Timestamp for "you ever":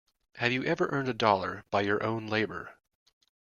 0.51-0.87